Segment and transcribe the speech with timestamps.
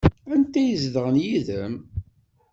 [0.33, 1.75] Anti ay izedɣen yid-m?